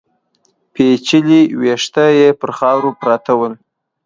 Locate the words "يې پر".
2.19-2.51